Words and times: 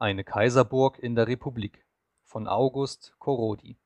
Eine 0.00 0.22
Kaiserburg 0.22 1.00
in 1.00 1.16
der 1.16 1.26
Republik 1.26 1.84
von 2.22 2.46
August 2.46 3.16
Korrodi 3.18 3.80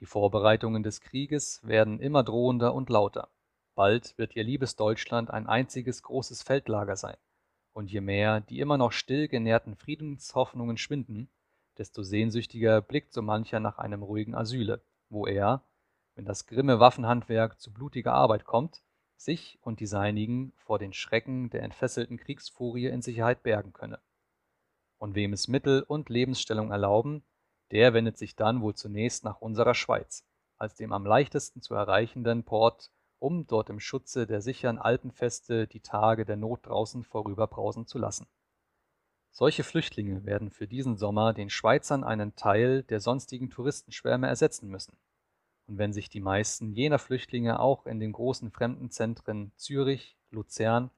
Die 0.00 0.04
Vorbereitungen 0.04 0.82
des 0.82 1.00
Krieges 1.00 1.66
werden 1.66 2.00
immer 2.00 2.22
drohender 2.22 2.74
und 2.74 2.90
lauter. 2.90 3.30
Bald 3.74 4.12
wird 4.18 4.36
ihr 4.36 4.44
liebes 4.44 4.76
Deutschland 4.76 5.30
ein 5.30 5.46
einziges 5.46 6.02
großes 6.02 6.42
Feldlager 6.42 6.96
sein. 6.96 7.16
Und 7.72 7.90
je 7.90 8.02
mehr 8.02 8.42
die 8.42 8.60
immer 8.60 8.76
noch 8.76 8.92
still 8.92 9.26
genährten 9.26 9.74
Friedenshoffnungen 9.74 10.76
schwinden, 10.76 11.30
desto 11.78 12.02
sehnsüchtiger 12.02 12.82
blickt 12.82 13.14
so 13.14 13.22
mancher 13.22 13.60
nach 13.60 13.78
einem 13.78 14.02
ruhigen 14.02 14.34
Asyle, 14.34 14.82
wo 15.08 15.26
er, 15.26 15.64
wenn 16.14 16.26
das 16.26 16.44
grimme 16.44 16.78
Waffenhandwerk 16.78 17.58
zu 17.58 17.72
blutiger 17.72 18.12
Arbeit 18.12 18.44
kommt, 18.44 18.82
sich 19.16 19.58
und 19.62 19.80
die 19.80 19.86
Seinigen 19.86 20.52
vor 20.56 20.78
den 20.78 20.92
Schrecken 20.92 21.48
der 21.48 21.62
entfesselten 21.62 22.18
Kriegsfurie 22.18 22.88
in 22.88 23.00
Sicherheit 23.00 23.42
bergen 23.42 23.72
könne 23.72 23.98
und 25.04 25.14
wem 25.14 25.34
es 25.34 25.48
Mittel 25.48 25.82
und 25.82 26.08
Lebensstellung 26.08 26.70
erlauben, 26.70 27.24
der 27.72 27.92
wendet 27.92 28.16
sich 28.16 28.36
dann 28.36 28.62
wohl 28.62 28.74
zunächst 28.74 29.22
nach 29.22 29.42
unserer 29.42 29.74
Schweiz, 29.74 30.24
als 30.56 30.76
dem 30.76 30.94
am 30.94 31.04
leichtesten 31.04 31.60
zu 31.60 31.74
erreichenden 31.74 32.42
Port, 32.42 32.90
um 33.18 33.46
dort 33.46 33.68
im 33.68 33.80
Schutze 33.80 34.26
der 34.26 34.40
sichern 34.40 34.78
Alpenfeste 34.78 35.66
die 35.66 35.80
Tage 35.80 36.24
der 36.24 36.36
Not 36.36 36.66
draußen 36.66 37.04
vorüberbrausen 37.04 37.86
zu 37.86 37.98
lassen. 37.98 38.26
Solche 39.30 39.62
Flüchtlinge 39.62 40.24
werden 40.24 40.48
für 40.48 40.66
diesen 40.66 40.96
Sommer 40.96 41.34
den 41.34 41.50
Schweizern 41.50 42.02
einen 42.02 42.34
Teil 42.34 42.82
der 42.84 43.00
sonstigen 43.00 43.50
Touristenschwärme 43.50 44.26
ersetzen 44.26 44.70
müssen. 44.70 44.96
Und 45.66 45.76
wenn 45.76 45.92
sich 45.92 46.08
die 46.08 46.20
meisten 46.20 46.72
jener 46.72 46.98
Flüchtlinge 46.98 47.60
auch 47.60 47.84
in 47.84 48.00
den 48.00 48.12
großen 48.12 48.50
Fremdenzentren 48.50 49.52
Zürich, 49.56 50.16
Luzern, 50.30 50.90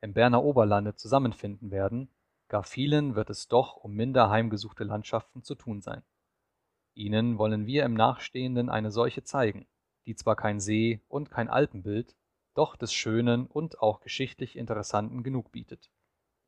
im 0.00 0.12
Berner 0.12 0.44
Oberlande 0.44 0.94
zusammenfinden 0.94 1.72
werden, 1.72 2.08
Gar 2.48 2.64
vielen 2.64 3.14
wird 3.14 3.28
es 3.30 3.48
doch 3.48 3.76
um 3.76 3.92
minder 3.92 4.30
heimgesuchte 4.30 4.84
Landschaften 4.84 5.42
zu 5.42 5.54
tun 5.54 5.82
sein. 5.82 6.02
Ihnen 6.94 7.38
wollen 7.38 7.66
wir 7.66 7.84
im 7.84 7.94
Nachstehenden 7.94 8.70
eine 8.70 8.90
solche 8.90 9.22
zeigen, 9.22 9.68
die 10.06 10.16
zwar 10.16 10.34
kein 10.34 10.58
See 10.58 11.02
und 11.08 11.30
kein 11.30 11.48
Alpenbild, 11.48 12.16
doch 12.54 12.74
des 12.74 12.92
Schönen 12.92 13.46
und 13.46 13.80
auch 13.80 14.00
geschichtlich 14.00 14.56
Interessanten 14.56 15.22
genug 15.22 15.52
bietet. 15.52 15.90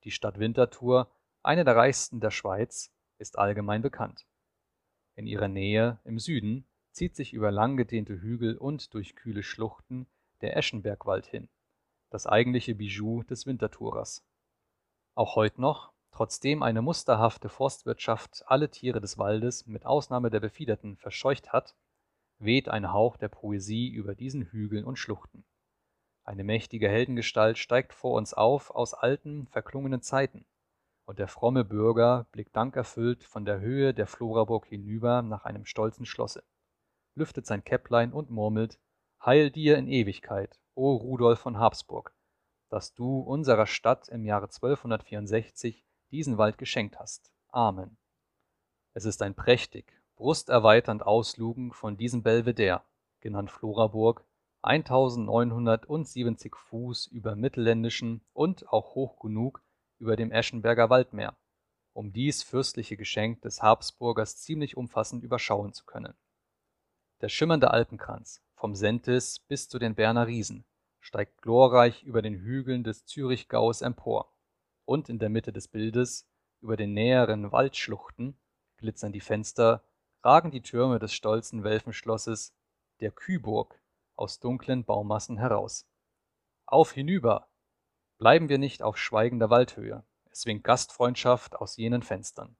Die 0.04 0.10
Stadt 0.10 0.38
Winterthur, 0.38 1.10
eine 1.42 1.64
der 1.64 1.76
reichsten 1.76 2.20
der 2.20 2.30
Schweiz, 2.30 2.90
ist 3.18 3.38
allgemein 3.38 3.82
bekannt. 3.82 4.26
In 5.14 5.26
ihrer 5.26 5.48
Nähe, 5.48 6.00
im 6.04 6.18
Süden, 6.18 6.66
zieht 6.92 7.14
sich 7.14 7.34
über 7.34 7.50
langgedehnte 7.50 8.20
Hügel 8.20 8.56
und 8.56 8.94
durch 8.94 9.14
kühle 9.14 9.42
Schluchten 9.42 10.06
der 10.40 10.56
Eschenbergwald 10.56 11.26
hin, 11.26 11.50
das 12.08 12.26
eigentliche 12.26 12.74
Bijou 12.74 13.22
des 13.22 13.46
Winterthurers. 13.46 14.24
Auch 15.14 15.36
heut 15.36 15.58
noch, 15.58 15.92
trotzdem 16.10 16.62
eine 16.62 16.82
musterhafte 16.82 17.48
Forstwirtschaft 17.48 18.44
alle 18.46 18.70
Tiere 18.70 19.00
des 19.00 19.18
Waldes 19.18 19.66
mit 19.66 19.86
Ausnahme 19.86 20.30
der 20.30 20.40
Befiederten 20.40 20.96
verscheucht 20.96 21.52
hat, 21.52 21.74
weht 22.38 22.68
ein 22.68 22.92
Hauch 22.92 23.16
der 23.16 23.28
Poesie 23.28 23.88
über 23.88 24.14
diesen 24.14 24.42
Hügeln 24.42 24.84
und 24.84 24.96
Schluchten. 24.96 25.44
Eine 26.24 26.44
mächtige 26.44 26.88
Heldengestalt 26.88 27.58
steigt 27.58 27.92
vor 27.92 28.12
uns 28.12 28.34
auf 28.34 28.70
aus 28.70 28.94
alten, 28.94 29.46
verklungenen 29.48 30.02
Zeiten, 30.02 30.46
und 31.06 31.18
der 31.18 31.28
fromme 31.28 31.64
Bürger 31.64 32.26
blickt 32.30 32.54
dankerfüllt 32.54 33.24
von 33.24 33.44
der 33.44 33.60
Höhe 33.60 33.92
der 33.92 34.06
Floraburg 34.06 34.66
hinüber 34.66 35.22
nach 35.22 35.44
einem 35.44 35.64
stolzen 35.64 36.06
Schlosse, 36.06 36.44
lüftet 37.14 37.46
sein 37.46 37.64
Käpplein 37.64 38.12
und 38.12 38.30
murmelt 38.30 38.78
Heil 39.24 39.50
dir 39.50 39.76
in 39.76 39.88
Ewigkeit, 39.88 40.58
o 40.74 40.94
Rudolf 40.94 41.40
von 41.40 41.58
Habsburg, 41.58 42.14
dass 42.70 42.94
du 42.94 43.18
unserer 43.20 43.66
Stadt 43.66 44.08
im 44.08 44.24
Jahre 44.24 44.46
1264 44.46 45.84
diesen 46.10 46.38
Wald 46.38 46.58
geschenkt 46.58 46.98
hast. 46.98 47.32
Amen. 47.48 47.96
Es 48.92 49.04
ist 49.04 49.22
ein 49.22 49.34
prächtig, 49.34 49.92
brusterweiternd 50.16 51.02
Auslugen 51.02 51.72
von 51.72 51.96
diesem 51.96 52.22
Belvedere, 52.22 52.82
genannt 53.20 53.50
Floraburg, 53.50 54.24
1970 54.62 56.54
Fuß 56.54 57.06
über 57.06 57.34
mittelländischen 57.34 58.20
und 58.32 58.68
auch 58.68 58.94
hoch 58.94 59.18
genug 59.20 59.62
über 59.98 60.16
dem 60.16 60.30
Eschenberger 60.30 60.90
Waldmeer, 60.90 61.36
um 61.92 62.12
dies 62.12 62.42
fürstliche 62.42 62.96
Geschenk 62.96 63.40
des 63.42 63.62
Habsburgers 63.62 64.36
ziemlich 64.36 64.76
umfassend 64.76 65.24
überschauen 65.24 65.72
zu 65.72 65.86
können. 65.86 66.14
Der 67.22 67.28
schimmernde 67.28 67.70
Alpenkranz, 67.70 68.42
vom 68.54 68.74
Sentis 68.74 69.38
bis 69.38 69.68
zu 69.68 69.78
den 69.78 69.94
Berner 69.94 70.26
Riesen, 70.26 70.64
steigt 70.98 71.40
glorreich 71.40 72.02
über 72.02 72.20
den 72.20 72.34
Hügeln 72.34 72.84
des 72.84 73.06
Zürichgaues 73.06 73.80
empor, 73.80 74.30
und 74.90 75.08
in 75.08 75.20
der 75.20 75.28
Mitte 75.28 75.52
des 75.52 75.68
Bildes, 75.68 76.28
über 76.60 76.76
den 76.76 76.94
näheren 76.94 77.52
Waldschluchten, 77.52 78.36
glitzern 78.76 79.12
die 79.12 79.20
Fenster, 79.20 79.84
ragen 80.24 80.50
die 80.50 80.62
Türme 80.62 80.98
des 80.98 81.14
stolzen 81.14 81.62
Welfenschlosses, 81.62 82.56
der 82.98 83.12
Kühburg, 83.12 83.80
aus 84.16 84.40
dunklen 84.40 84.84
Baumassen 84.84 85.38
heraus. 85.38 85.86
Auf 86.66 86.90
hinüber! 86.90 87.46
Bleiben 88.18 88.48
wir 88.48 88.58
nicht 88.58 88.82
auf 88.82 88.98
schweigender 88.98 89.48
Waldhöhe, 89.48 90.02
es 90.28 90.44
winkt 90.44 90.64
Gastfreundschaft 90.64 91.54
aus 91.54 91.76
jenen 91.76 92.02
Fenstern. 92.02 92.56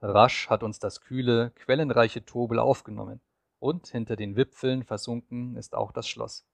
Rasch 0.00 0.48
hat 0.48 0.62
uns 0.62 0.78
das 0.78 1.00
kühle, 1.00 1.50
quellenreiche 1.56 2.24
Tobel 2.24 2.60
aufgenommen, 2.60 3.20
und 3.58 3.88
hinter 3.88 4.14
den 4.14 4.36
Wipfeln 4.36 4.84
versunken 4.84 5.56
ist 5.56 5.74
auch 5.74 5.90
das 5.90 6.08
Schloss. 6.08 6.46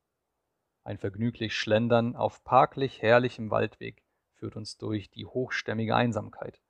Ein 0.84 0.96
vergnüglich 0.96 1.54
Schlendern 1.54 2.16
auf 2.16 2.44
parklich 2.44 3.02
herrlichem 3.02 3.50
Waldweg 3.50 4.07
führt 4.38 4.56
uns 4.56 4.78
durch 4.78 5.10
die 5.10 5.26
hochstämmige 5.26 5.94
Einsamkeit, 5.94 6.60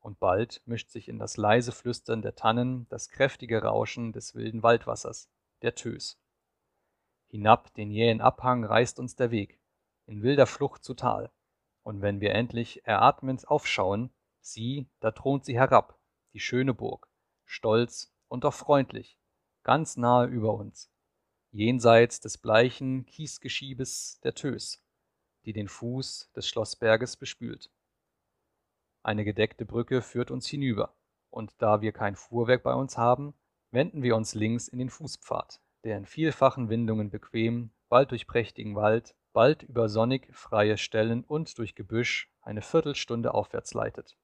und 0.00 0.18
bald 0.18 0.62
mischt 0.64 0.90
sich 0.90 1.08
in 1.08 1.18
das 1.18 1.36
leise 1.36 1.72
Flüstern 1.72 2.22
der 2.22 2.34
Tannen 2.34 2.86
das 2.88 3.08
kräftige 3.08 3.62
Rauschen 3.62 4.12
des 4.12 4.34
wilden 4.34 4.62
Waldwassers, 4.62 5.30
der 5.62 5.74
Tös. 5.74 6.18
Hinab 7.28 7.74
den 7.74 7.90
jähen 7.90 8.20
Abhang 8.20 8.64
reißt 8.64 8.98
uns 8.98 9.16
der 9.16 9.30
Weg, 9.30 9.60
in 10.06 10.22
wilder 10.22 10.46
Flucht 10.46 10.82
zu 10.82 10.94
Tal, 10.94 11.30
und 11.82 12.00
wenn 12.00 12.20
wir 12.20 12.34
endlich 12.34 12.86
eratmend 12.86 13.46
aufschauen, 13.48 14.10
sieh, 14.40 14.88
da 15.00 15.10
thront 15.10 15.44
sie 15.44 15.56
herab, 15.56 15.98
die 16.32 16.40
schöne 16.40 16.72
Burg, 16.72 17.08
stolz 17.44 18.14
und 18.28 18.44
doch 18.44 18.54
freundlich, 18.54 19.18
ganz 19.62 19.96
nahe 19.96 20.26
über 20.26 20.54
uns, 20.54 20.90
jenseits 21.50 22.20
des 22.20 22.38
bleichen 22.38 23.04
Kiesgeschiebes 23.04 24.20
der 24.22 24.34
Tös, 24.34 24.82
die 25.48 25.54
den 25.54 25.68
Fuß 25.68 26.30
des 26.36 26.46
Schlossberges 26.46 27.16
bespült. 27.16 27.70
Eine 29.02 29.24
gedeckte 29.24 29.64
Brücke 29.64 30.02
führt 30.02 30.30
uns 30.30 30.46
hinüber, 30.46 30.94
und 31.30 31.54
da 31.56 31.80
wir 31.80 31.92
kein 31.92 32.16
Fuhrwerk 32.16 32.62
bei 32.62 32.74
uns 32.74 32.98
haben, 32.98 33.32
wenden 33.70 34.02
wir 34.02 34.14
uns 34.14 34.34
links 34.34 34.68
in 34.68 34.78
den 34.78 34.90
Fußpfad, 34.90 35.58
der 35.84 35.96
in 35.96 36.04
vielfachen 36.04 36.68
Windungen 36.68 37.08
bequem, 37.08 37.70
bald 37.88 38.10
durch 38.10 38.26
prächtigen 38.26 38.76
Wald, 38.76 39.14
bald 39.32 39.62
über 39.62 39.88
sonnig 39.88 40.28
freie 40.36 40.76
Stellen 40.76 41.24
und 41.24 41.56
durch 41.56 41.74
Gebüsch 41.74 42.30
eine 42.42 42.60
Viertelstunde 42.60 43.32
aufwärts 43.32 43.72
leitet. 43.72 44.18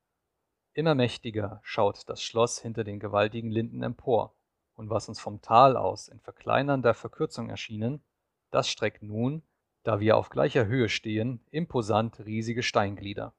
Immer 0.74 0.94
mächtiger 0.94 1.60
schaut 1.62 2.06
das 2.06 2.22
Schloss 2.22 2.58
hinter 2.58 2.84
den 2.84 3.00
gewaltigen 3.00 3.50
Linden 3.50 3.82
empor, 3.82 4.36
und 4.74 4.90
was 4.90 5.08
uns 5.08 5.20
vom 5.20 5.40
Tal 5.40 5.78
aus 5.78 6.08
in 6.08 6.20
verkleinernder 6.20 6.92
Verkürzung 6.92 7.48
erschienen, 7.48 8.04
das 8.50 8.68
streckt 8.68 9.02
nun, 9.02 9.42
da 9.84 10.00
wir 10.00 10.16
auf 10.16 10.30
gleicher 10.30 10.66
Höhe 10.66 10.88
stehen, 10.88 11.40
imposant 11.50 12.18
riesige 12.24 12.62
Steinglieder. 12.62 13.34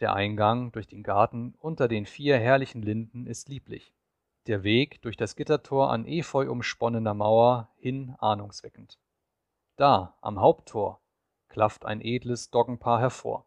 Der 0.00 0.12
Eingang 0.12 0.72
durch 0.72 0.86
den 0.86 1.02
Garten 1.02 1.54
unter 1.58 1.88
den 1.88 2.04
vier 2.04 2.38
herrlichen 2.38 2.82
Linden 2.82 3.26
ist 3.26 3.48
lieblich, 3.48 3.94
der 4.46 4.62
Weg 4.62 5.00
durch 5.00 5.16
das 5.16 5.34
Gittertor 5.34 5.90
an 5.90 6.06
efeu 6.06 6.50
umsponnener 6.50 7.14
Mauer 7.14 7.72
hin 7.78 8.14
ahnungsweckend. 8.18 8.98
Da, 9.76 10.16
am 10.20 10.38
Haupttor, 10.38 11.00
klafft 11.48 11.86
ein 11.86 12.02
edles 12.02 12.50
Doggenpaar 12.50 13.00
hervor. 13.00 13.46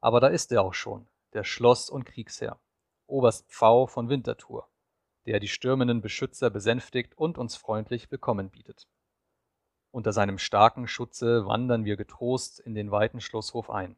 Aber 0.00 0.20
da 0.20 0.28
ist 0.28 0.50
er 0.50 0.62
auch 0.62 0.74
schon, 0.74 1.06
der 1.34 1.44
Schloss- 1.44 1.90
und 1.90 2.04
Kriegsherr, 2.04 2.58
Oberst 3.06 3.46
Pfau 3.50 3.86
von 3.86 4.08
Winterthur, 4.08 4.66
der 5.26 5.40
die 5.40 5.48
stürmenden 5.48 6.00
Beschützer 6.00 6.48
besänftigt 6.48 7.18
und 7.18 7.36
uns 7.36 7.56
freundlich 7.56 8.10
willkommen 8.10 8.48
bietet. 8.48 8.88
Unter 9.92 10.12
seinem 10.12 10.38
starken 10.38 10.86
Schutze 10.86 11.46
wandern 11.46 11.84
wir 11.84 11.96
getrost 11.96 12.60
in 12.60 12.74
den 12.74 12.90
weiten 12.90 13.20
Schlosshof 13.20 13.70
ein. 13.70 13.96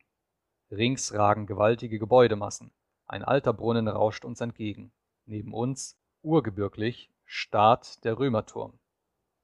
Rings 0.70 1.12
ragen 1.12 1.46
gewaltige 1.46 1.98
Gebäudemassen, 1.98 2.72
ein 3.06 3.22
alter 3.22 3.52
Brunnen 3.52 3.88
rauscht 3.88 4.24
uns 4.24 4.40
entgegen. 4.40 4.90
Neben 5.26 5.52
uns, 5.52 5.98
urgebürglich, 6.22 7.10
starrt 7.26 8.04
der 8.04 8.18
Römerturm. 8.18 8.78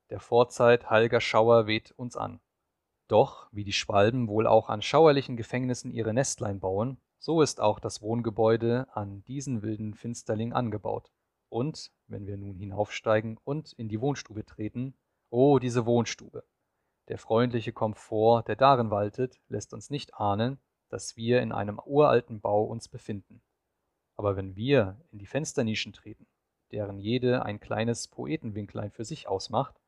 Der 0.08 0.20
Vorzeit 0.20 0.88
heilger 0.88 1.20
Schauer 1.20 1.66
weht 1.66 1.92
uns 1.92 2.16
an. 2.16 2.40
Doch, 3.08 3.48
wie 3.52 3.64
die 3.64 3.74
Schwalben 3.74 4.26
wohl 4.26 4.46
auch 4.46 4.70
an 4.70 4.80
schauerlichen 4.80 5.36
Gefängnissen 5.36 5.90
ihre 5.90 6.14
Nestlein 6.14 6.60
bauen, 6.60 6.98
so 7.18 7.42
ist 7.42 7.60
auch 7.60 7.78
das 7.78 8.00
Wohngebäude 8.00 8.86
an 8.94 9.22
diesen 9.24 9.60
wilden 9.62 9.92
Finsterling 9.92 10.54
angebaut. 10.54 11.10
Und, 11.50 11.90
wenn 12.06 12.26
wir 12.26 12.38
nun 12.38 12.56
hinaufsteigen 12.56 13.38
und 13.44 13.72
in 13.74 13.88
die 13.88 14.00
Wohnstube 14.00 14.46
treten, 14.46 14.94
oh, 15.30 15.58
diese 15.58 15.86
Wohnstube! 15.86 16.44
Der 17.08 17.18
freundliche 17.18 17.72
Komfort, 17.72 18.44
der 18.48 18.56
darin 18.56 18.90
waltet, 18.90 19.40
lässt 19.48 19.72
uns 19.72 19.90
nicht 19.90 20.14
ahnen, 20.14 20.58
dass 20.88 21.16
wir 21.16 21.40
in 21.40 21.52
einem 21.52 21.78
uralten 21.78 22.40
Bau 22.40 22.64
uns 22.64 22.88
befinden. 22.88 23.42
Aber 24.16 24.36
wenn 24.36 24.56
wir 24.56 25.00
in 25.10 25.18
die 25.18 25.26
Fensternischen 25.26 25.92
treten, 25.92 26.26
deren 26.72 26.98
jede 26.98 27.44
ein 27.44 27.60
kleines 27.60 28.08
Poetenwinklein 28.08 28.90
für 28.90 29.04
sich 29.04 29.28
ausmacht, 29.28 29.80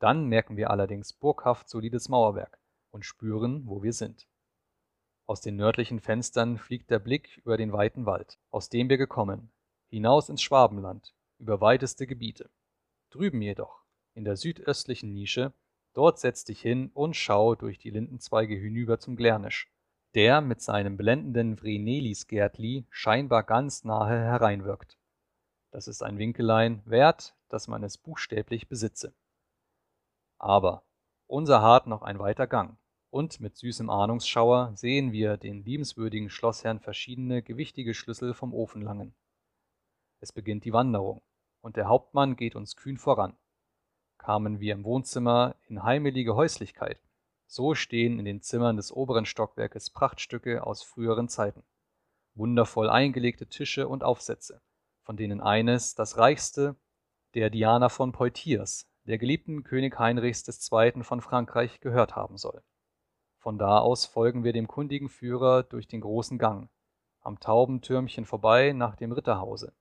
dann 0.00 0.26
merken 0.26 0.56
wir 0.56 0.70
allerdings 0.70 1.12
burghaft 1.12 1.68
solides 1.68 2.08
Mauerwerk 2.08 2.58
und 2.90 3.04
spüren, 3.04 3.66
wo 3.66 3.82
wir 3.82 3.92
sind. 3.92 4.26
Aus 5.26 5.40
den 5.40 5.56
nördlichen 5.56 6.00
Fenstern 6.00 6.58
fliegt 6.58 6.90
der 6.90 6.98
Blick 6.98 7.38
über 7.44 7.56
den 7.56 7.72
weiten 7.72 8.04
Wald, 8.04 8.38
aus 8.50 8.68
dem 8.68 8.88
wir 8.88 8.98
gekommen, 8.98 9.52
hinaus 9.88 10.28
ins 10.28 10.42
Schwabenland, 10.42 11.14
über 11.38 11.60
weiteste 11.60 12.06
Gebiete. 12.06 12.50
Drüben 13.10 13.40
jedoch, 13.40 13.83
in 14.14 14.24
der 14.24 14.36
südöstlichen 14.36 15.12
Nische, 15.12 15.52
dort 15.92 16.18
setz 16.18 16.44
dich 16.44 16.60
hin 16.60 16.90
und 16.94 17.14
schau 17.14 17.54
durch 17.54 17.78
die 17.78 17.90
Lindenzweige 17.90 18.54
hinüber 18.54 18.98
zum 18.98 19.16
Glärnisch, 19.16 19.70
der 20.14 20.40
mit 20.40 20.60
seinem 20.60 20.96
blendenden 20.96 21.56
Vrenelisgärtli 21.56 22.86
scheinbar 22.90 23.42
ganz 23.42 23.84
nahe 23.84 24.18
hereinwirkt. 24.18 24.96
Das 25.70 25.88
ist 25.88 26.02
ein 26.02 26.18
Winkelein 26.18 26.82
wert, 26.84 27.34
dass 27.48 27.66
man 27.66 27.82
es 27.82 27.98
buchstäblich 27.98 28.68
besitze. 28.68 29.12
Aber 30.38 30.84
unser 31.26 31.62
hart 31.62 31.86
noch 31.86 32.02
ein 32.02 32.18
weiter 32.18 32.46
Gang, 32.46 32.78
und 33.10 33.40
mit 33.40 33.56
süßem 33.56 33.90
Ahnungsschauer 33.90 34.72
sehen 34.76 35.12
wir 35.12 35.36
den 35.36 35.64
liebenswürdigen 35.64 36.30
Schlossherrn 36.30 36.80
verschiedene 36.80 37.42
gewichtige 37.42 37.94
Schlüssel 37.94 38.34
vom 38.34 38.52
Ofen 38.52 38.82
langen. 38.82 39.14
Es 40.20 40.32
beginnt 40.32 40.64
die 40.64 40.72
Wanderung, 40.72 41.22
und 41.60 41.76
der 41.76 41.88
Hauptmann 41.88 42.36
geht 42.36 42.56
uns 42.56 42.76
kühn 42.76 42.98
voran. 42.98 43.36
Kamen 44.24 44.58
wir 44.58 44.72
im 44.72 44.84
Wohnzimmer 44.84 45.54
in 45.68 45.82
heimelige 45.82 46.34
Häuslichkeit, 46.34 46.98
so 47.46 47.74
stehen 47.74 48.18
in 48.18 48.24
den 48.24 48.40
Zimmern 48.40 48.78
des 48.78 48.90
oberen 48.90 49.26
Stockwerkes 49.26 49.90
Prachtstücke 49.90 50.66
aus 50.66 50.82
früheren 50.82 51.28
Zeiten. 51.28 51.62
Wundervoll 52.34 52.88
eingelegte 52.88 53.46
Tische 53.46 53.86
und 53.86 54.02
Aufsätze, 54.02 54.62
von 55.02 55.18
denen 55.18 55.42
eines, 55.42 55.94
das 55.94 56.16
reichste, 56.16 56.74
der 57.34 57.50
Diana 57.50 57.90
von 57.90 58.12
Poitiers, 58.12 58.88
der 59.06 59.18
geliebten 59.18 59.62
König 59.62 59.98
Heinrichs 59.98 60.48
II. 60.48 61.02
von 61.02 61.20
Frankreich, 61.20 61.80
gehört 61.80 62.16
haben 62.16 62.38
soll. 62.38 62.62
Von 63.36 63.58
da 63.58 63.78
aus 63.78 64.06
folgen 64.06 64.42
wir 64.42 64.54
dem 64.54 64.68
kundigen 64.68 65.10
Führer 65.10 65.64
durch 65.64 65.86
den 65.86 66.00
großen 66.00 66.38
Gang, 66.38 66.70
am 67.20 67.40
Taubentürmchen 67.40 68.24
vorbei 68.24 68.72
nach 68.72 68.96
dem 68.96 69.12
Ritterhause, 69.12 69.74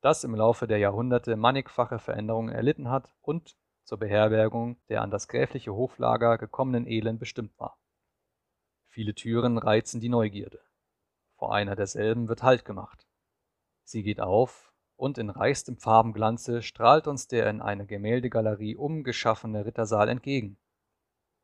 das 0.00 0.24
im 0.24 0.34
Laufe 0.34 0.66
der 0.66 0.78
Jahrhunderte 0.78 1.36
mannigfache 1.36 2.00
Veränderungen 2.00 2.52
erlitten 2.52 2.90
hat 2.90 3.14
und 3.22 3.54
zur 3.84 3.98
Beherbergung 3.98 4.76
der 4.88 5.02
an 5.02 5.10
das 5.10 5.28
gräfliche 5.28 5.74
Hoflager 5.74 6.38
gekommenen 6.38 6.86
Elend 6.86 7.20
bestimmt 7.20 7.58
war. 7.58 7.78
Viele 8.88 9.14
Türen 9.14 9.58
reizen 9.58 10.00
die 10.00 10.08
Neugierde. 10.08 10.60
Vor 11.36 11.54
einer 11.54 11.76
derselben 11.76 12.28
wird 12.28 12.42
Halt 12.42 12.64
gemacht. 12.64 13.06
Sie 13.82 14.02
geht 14.02 14.20
auf, 14.20 14.72
und 14.96 15.18
in 15.18 15.30
reichstem 15.30 15.76
Farbenglanze 15.76 16.62
strahlt 16.62 17.06
uns 17.06 17.26
der 17.26 17.50
in 17.50 17.60
eine 17.60 17.86
Gemäldegalerie 17.86 18.76
umgeschaffene 18.76 19.66
Rittersaal 19.66 20.08
entgegen. 20.08 20.56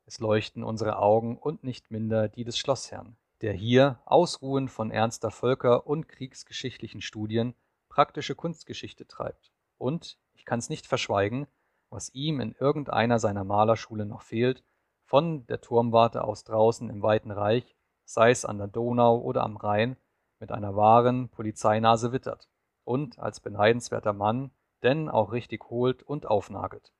Es 0.05 0.19
leuchten 0.19 0.63
unsere 0.63 0.97
Augen 0.97 1.37
und 1.37 1.63
nicht 1.63 1.91
minder 1.91 2.29
die 2.29 2.43
des 2.43 2.57
Schlossherrn, 2.57 3.17
der 3.41 3.53
hier, 3.53 4.01
ausruhend 4.05 4.71
von 4.71 4.91
ernster 4.91 5.31
Völker- 5.31 5.85
und 5.85 6.07
kriegsgeschichtlichen 6.07 7.01
Studien, 7.01 7.53
praktische 7.89 8.35
Kunstgeschichte 8.35 9.05
treibt 9.05 9.51
und, 9.77 10.17
ich 10.33 10.45
kann's 10.45 10.69
nicht 10.69 10.87
verschweigen, 10.87 11.47
was 11.91 12.09
ihm 12.13 12.39
in 12.39 12.53
irgendeiner 12.53 13.19
seiner 13.19 13.43
Malerschule 13.43 14.05
noch 14.05 14.21
fehlt, 14.21 14.63
von 15.03 15.45
der 15.47 15.59
Turmwarte 15.59 16.23
aus 16.23 16.45
draußen 16.45 16.89
im 16.89 17.03
weiten 17.03 17.31
Reich, 17.31 17.75
sei's 18.05 18.45
an 18.45 18.57
der 18.57 18.67
Donau 18.67 19.19
oder 19.19 19.43
am 19.43 19.57
Rhein, 19.57 19.97
mit 20.39 20.51
einer 20.51 20.75
wahren 20.75 21.29
Polizeinase 21.29 22.13
wittert 22.13 22.49
und 22.85 23.19
als 23.19 23.41
beneidenswerter 23.41 24.13
Mann 24.13 24.51
denn 24.83 25.09
auch 25.09 25.31
richtig 25.31 25.69
holt 25.69 26.01
und 26.01 26.25
aufnagelt. 26.25 26.91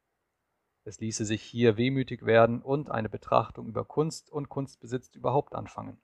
Es 0.83 0.99
ließe 0.99 1.25
sich 1.25 1.41
hier 1.41 1.77
wehmütig 1.77 2.25
werden 2.25 2.61
und 2.61 2.91
eine 2.91 3.09
Betrachtung 3.09 3.67
über 3.67 3.85
Kunst 3.85 4.29
und 4.29 4.49
Kunstbesitz 4.49 5.09
überhaupt 5.15 5.55
anfangen. 5.55 6.01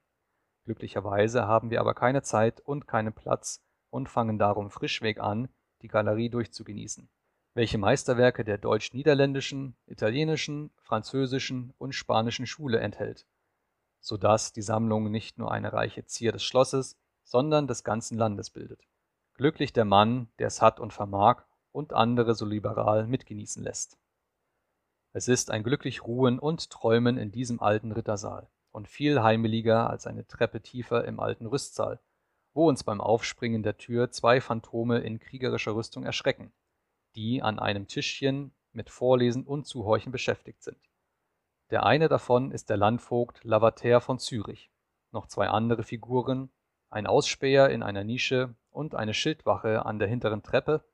Glücklicherweise 0.63 1.45
haben 1.45 1.72
wir 1.72 1.81
aber 1.81 1.94
keine 1.94 2.22
Zeit 2.22 2.62
und 2.62 2.88
keinen 2.88 3.13
Platz 3.13 3.63
und 3.89 4.07
fangen 4.10 4.39
darum 4.39 4.69
frischweg 4.69 5.19
an, 5.19 5.50
die 5.81 5.88
Galerie 5.88 6.30
durchzugenießen 6.30 7.10
welche 7.57 7.80
Meisterwerke 7.80 8.44
der 8.44 8.59
deutsch-niederländischen, 8.59 9.75
italienischen, 9.88 10.69
französischen 10.77 11.74
und 11.80 11.95
spanischen 11.95 12.45
Schule 12.45 12.80
enthält, 12.80 13.25
so 14.00 14.15
dass 14.15 14.54
die 14.54 14.62
Sammlung 14.62 15.09
nicht 15.09 15.39
nur 15.39 15.51
eine 15.51 15.74
reiche 15.74 16.06
Zier 16.06 16.31
des 16.31 16.44
Schlosses, 16.44 17.00
sondern 17.24 17.65
des 17.65 17.83
ganzen 17.83 18.15
Landes 18.15 18.51
bildet. 18.51 18.88
Glücklich 19.33 19.74
der 19.74 19.86
Mann, 19.86 20.30
der 20.38 20.45
es 20.45 20.62
hat 20.62 20.80
und 20.80 20.94
vermag 20.94 21.45
und 21.71 21.94
andere 21.94 22.36
so 22.36 22.45
liberal 22.45 23.07
mitgenießen 23.07 23.63
lässt. 23.63 23.98
Es 25.13 25.27
ist 25.27 25.50
ein 25.50 25.63
glücklich 25.63 26.06
Ruhen 26.06 26.38
und 26.38 26.69
Träumen 26.69 27.18
in 27.18 27.31
diesem 27.31 27.60
alten 27.60 27.92
Rittersaal 27.92 28.48
und 28.71 28.88
viel 28.88 29.24
heimeliger 29.24 29.89
als 29.89 30.06
eine 30.06 30.27
Treppe 30.27 30.62
tiefer 30.62 31.06
im 31.06 31.19
alten 31.19 31.48
Rüstsaal, 31.48 32.00
wo 32.53 32.69
uns 32.69 32.83
beim 32.83 33.01
Aufspringen 33.01 33.63
der 33.63 33.80
Tür 33.80 34.12
zwei 34.12 34.42
Phantome 34.42 35.00
in 35.00 35.18
kriegerischer 35.18 35.74
Rüstung 35.74 36.03
erschrecken 36.03 36.53
die 37.18 37.42
an 37.42 37.58
einem 37.58 37.88
Tischchen 37.88 38.54
mit 38.74 38.92
Vorlesen 38.92 39.46
und 39.46 39.66
Zuhorchen 39.66 40.12
beschäftigt 40.12 40.62
sind. 40.62 40.78
Der 41.72 41.84
eine 41.84 42.08
davon 42.08 42.52
ist 42.52 42.69
der 42.69 42.78
Landvogt 42.78 43.44
Lavater 43.44 44.00
von 44.00 44.19
Zürich, 44.19 44.72
noch 45.12 45.25
zwei 45.25 45.48
andere 45.48 45.84
Figuren, 45.84 46.52
ein 46.90 47.08
Ausspäher 47.08 47.69
in 47.72 47.81
einer 47.81 48.04
Nische 48.04 48.56
und 48.69 48.94
eine 48.94 49.16
Schildwache 49.16 49.86
an 49.86 49.98
der 49.98 50.08
hinteren 50.08 50.44
Treppe, 50.44 50.86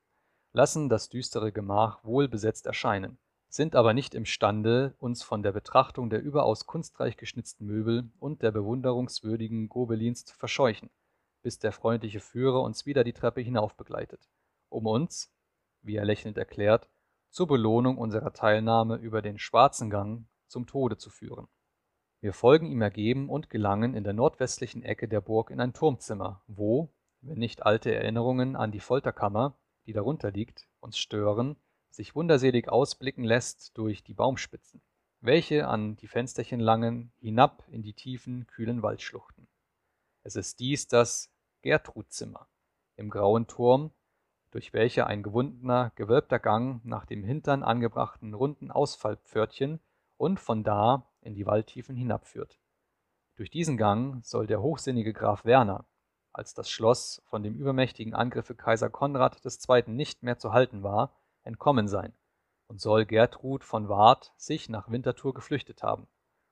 lassen 0.54 0.88
das 0.88 1.10
düstere 1.10 1.52
Gemach 1.52 2.04
wohl 2.06 2.30
besetzt 2.30 2.68
erscheinen, 2.68 3.18
sind 3.50 3.76
aber 3.76 3.94
nicht 3.94 4.16
imstande, 4.16 4.96
uns 5.00 5.24
von 5.24 5.44
der 5.44 5.52
Betrachtung 5.52 6.10
der 6.10 6.22
überaus 6.22 6.66
kunstreich 6.66 7.18
geschnitzten 7.18 7.68
Möbel 7.68 8.10
und 8.20 8.42
der 8.44 8.52
bewunderungswürdigen 8.52 9.68
Gobelins 9.68 10.24
zu 10.24 10.36
verscheuchen, 10.36 10.90
bis 11.42 11.60
der 11.60 11.74
freundliche 11.74 12.22
Führer 12.22 12.62
uns 12.62 12.86
wieder 12.86 13.04
die 13.04 13.14
Treppe 13.14 13.42
hinauf 13.42 13.76
begleitet, 13.76 14.30
um 14.70 14.88
uns, 14.88 15.33
wie 15.84 15.96
er 15.96 16.06
lächelnd 16.06 16.38
erklärt, 16.38 16.90
zur 17.30 17.48
Belohnung 17.48 17.98
unserer 17.98 18.34
Teilnahme 18.34 18.96
über 18.96 19.22
den 19.22 19.38
Schwarzen 19.38 19.90
Gang 19.90 20.26
zum 20.48 20.66
Tode 20.66 20.98
zu 20.98 21.10
führen. 21.10 21.48
Wir 22.22 22.34
folgen 22.34 22.68
ihm 22.68 22.82
ergeben 22.82 23.30
und 23.30 23.50
gelangen 23.50 23.96
in 23.96 24.04
der 24.04 24.14
nordwestlichen 24.14 24.84
Ecke 24.84 25.08
der 25.08 25.20
Burg 25.20 25.50
in 25.50 25.60
ein 25.60 25.74
Turmzimmer, 25.74 26.42
wo, 26.48 26.94
wenn 27.22 27.38
nicht 27.38 27.66
alte 27.66 27.94
Erinnerungen 27.94 28.56
an 28.56 28.72
die 28.72 28.80
Folterkammer, 28.80 29.58
die 29.86 29.94
darunter 29.94 30.32
liegt, 30.32 30.70
uns 30.80 30.98
stören, 30.98 31.58
sich 31.90 32.16
wunderselig 32.16 32.70
ausblicken 32.70 33.24
lässt 33.24 33.78
durch 33.78 34.04
die 34.04 34.14
Baumspitzen, 34.14 34.82
welche 35.20 35.68
an 35.68 35.96
die 35.98 36.08
Fensterchen 36.08 36.60
langen, 36.60 37.12
hinab 37.20 37.68
in 37.70 37.82
die 37.82 37.94
tiefen, 37.94 38.48
kühlen 38.48 38.82
Waldschluchten. 38.82 39.48
Es 40.24 40.36
ist 40.36 40.60
dies 40.60 40.88
das 40.88 41.30
Gertrudzimmer 41.62 42.48
im 42.96 43.10
grauen 43.10 43.48
Turm, 43.48 43.92
durch 44.54 44.72
welche 44.72 45.08
ein 45.08 45.24
gewundener, 45.24 45.92
gewölbter 45.96 46.38
Gang 46.38 46.86
nach 46.86 47.06
dem 47.06 47.24
hintern 47.24 47.64
angebrachten 47.64 48.36
runden 48.36 48.70
Ausfallpförtchen 48.70 49.80
und 50.18 50.40
von 50.40 50.64
da 50.64 51.10
in 51.22 51.34
die 51.34 51.48
Waldtiefen 51.48 51.96
hinabführt. 51.96 52.60
Durch 53.36 53.50
diesen 53.50 53.78
Gang 53.78 54.24
soll 54.24 54.46
der 54.46 54.62
hochsinnige 54.62 55.12
Graf 55.12 55.44
Werner, 55.44 55.88
als 56.34 56.54
das 56.54 56.70
Schloss 56.70 57.24
von 57.26 57.42
dem 57.42 57.56
übermächtigen 57.56 58.14
Angriffe 58.14 58.54
Kaiser 58.54 58.92
Konrad 58.92 59.42
II. 59.44 59.86
nicht 59.88 60.22
mehr 60.22 60.38
zu 60.38 60.54
halten 60.54 60.84
war, 60.84 61.16
entkommen 61.42 61.88
sein 61.88 62.14
und 62.68 62.80
soll 62.80 63.06
Gertrud 63.06 63.64
von 63.64 63.90
Ward 63.90 64.34
sich 64.38 64.70
nach 64.70 64.88
Winterthur 64.92 65.34
geflüchtet 65.34 65.82
haben, 65.82 66.08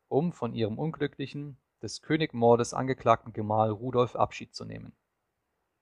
um 0.08 0.34
von 0.34 0.55
ihrem 0.55 0.79
unglücklichen, 0.79 1.58
des 1.84 2.01
Königmordes 2.01 2.74
angeklagten 2.74 3.31
Gemahl 3.31 3.70
Rudolf 3.70 4.15
Abschied 4.15 4.55
zu 4.55 4.65
nehmen 4.65 4.96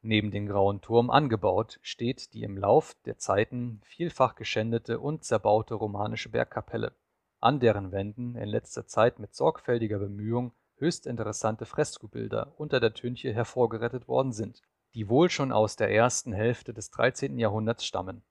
Neben 0.02 0.32
den 0.32 0.48
Grauen 0.48 0.80
Turm 0.80 1.10
angebaut 1.10 1.78
steht 1.82 2.34
die 2.34 2.44
im 2.44 2.58
Lauf 2.58 2.96
der 3.04 3.18
Zeiten 3.18 3.82
vielfach 3.84 4.36
geschändete 4.36 5.00
und 5.00 5.26
zerbaute 5.26 5.74
romanische 5.74 6.30
Bergkapelle, 6.30 6.94
an 7.42 7.60
deren 7.60 7.92
Wänden 7.92 8.36
in 8.36 8.48
letzter 8.48 8.88
Zeit 8.88 9.20
mit 9.20 9.36
sorgfältiger 9.36 10.00
Bemühung 10.00 10.54
höchst 10.78 11.06
interessante 11.06 11.66
Freskobilder 11.66 12.54
unter 12.58 12.80
der 12.80 12.94
Tünche 12.94 13.34
hervorgerettet 13.34 14.08
worden 14.08 14.32
sind, 14.32 14.62
die 14.94 15.10
wohl 15.10 15.30
schon 15.30 15.52
aus 15.52 15.76
der 15.76 15.92
ersten 15.92 16.32
Hälfte 16.32 16.74
des 16.74 16.92
13. 16.92 17.38
Jahrhunderts 17.38 17.84
stammen. 17.86 18.24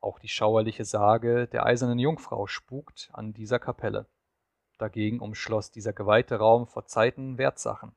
Auch 0.00 0.18
die 0.18 0.28
schauerliche 0.28 0.86
Sage 0.86 1.46
der 1.48 1.66
Eisernen 1.66 1.98
Jungfrau 1.98 2.46
spukt 2.46 3.10
an 3.12 3.34
dieser 3.34 3.58
Kapelle. 3.58 4.06
Dagegen 4.78 5.20
umschloss 5.20 5.70
dieser 5.70 5.92
geweihte 5.92 6.36
Raum 6.36 6.66
vor 6.66 6.86
Zeiten 6.86 7.36
Wertsachen 7.36 7.94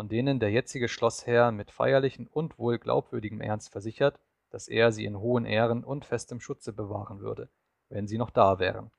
von 0.00 0.08
denen 0.08 0.40
der 0.40 0.50
jetzige 0.50 0.88
Schlossherr 0.88 1.52
mit 1.52 1.70
feierlichem 1.70 2.26
und 2.32 2.58
wohl 2.58 2.78
glaubwürdigem 2.78 3.42
Ernst 3.42 3.70
versichert, 3.70 4.18
dass 4.48 4.66
er 4.66 4.92
sie 4.92 5.04
in 5.04 5.20
hohen 5.20 5.44
Ehren 5.44 5.84
und 5.84 6.06
festem 6.06 6.40
Schutze 6.40 6.72
bewahren 6.72 7.20
würde, 7.20 7.50
wenn 7.90 8.06
sie 8.06 8.16
noch 8.16 8.30
da 8.30 8.58
wären. 8.58 8.90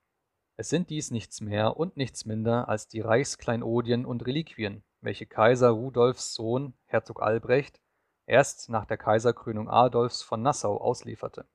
Es 0.57 0.69
sind 0.69 0.91
dies 0.91 1.09
nichts 1.09 1.41
mehr 1.41 1.75
und 1.75 1.97
nichts 1.97 2.25
minder 2.25 2.69
als 2.69 2.87
die 2.87 3.01
Reichskleinodien 3.01 4.05
und 4.05 4.27
Reliquien, 4.27 4.83
welche 4.99 5.25
Kaiser 5.25 5.71
Rudolfs 5.71 6.35
Sohn 6.35 6.75
Herzog 6.85 7.23
Albrecht 7.23 7.81
erst 8.27 8.69
nach 8.69 8.85
der 8.85 8.97
Kaiserkrönung 8.99 9.71
Adolfs 9.71 10.21
von 10.21 10.43
Nassau 10.43 10.77
auslieferte, 10.79 11.47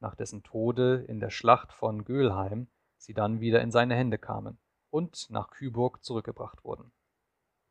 nach 0.00 0.16
dessen 0.16 0.42
Tode 0.42 1.04
in 1.06 1.20
der 1.20 1.30
Schlacht 1.30 1.72
von 1.72 2.04
Göhlheim 2.04 2.66
sie 2.96 3.14
dann 3.14 3.38
wieder 3.38 3.60
in 3.60 3.70
seine 3.70 3.94
Hände 3.94 4.18
kamen 4.18 4.58
und 4.90 5.30
nach 5.30 5.50
Kyburg 5.50 6.02
zurückgebracht 6.02 6.64
wurden. 6.64 6.90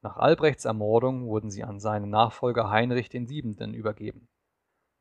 Nach 0.01 0.17
Albrechts 0.17 0.65
Ermordung 0.65 1.27
wurden 1.27 1.49
sie 1.49 1.63
an 1.63 1.79
seinen 1.79 2.09
Nachfolger 2.09 2.69
Heinrich 2.69 3.11
VII. 3.11 3.73
übergeben. 3.73 4.27